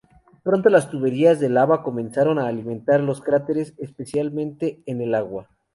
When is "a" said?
2.39-2.47